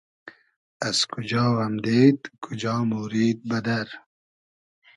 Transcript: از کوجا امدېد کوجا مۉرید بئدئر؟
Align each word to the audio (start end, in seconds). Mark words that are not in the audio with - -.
از 0.87 0.97
کوجا 1.11 1.45
امدېد 1.65 2.19
کوجا 2.43 2.75
مۉرید 2.89 3.37
بئدئر؟ 3.49 3.87